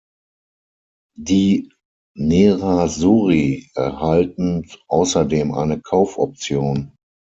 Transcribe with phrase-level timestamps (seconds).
[1.19, 1.71] Die
[2.15, 6.95] "Nerazzurri" erhalten außerdem eine Kaufoption.